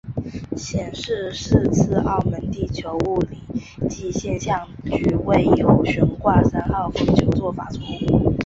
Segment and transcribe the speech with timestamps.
[0.57, 3.37] 显示是次澳门地球物理
[3.87, 7.81] 暨气象局未有悬挂三号风球做法错
[8.17, 8.33] 误。